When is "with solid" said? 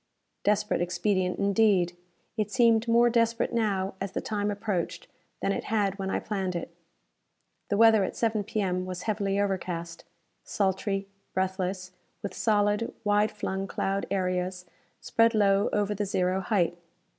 12.23-12.91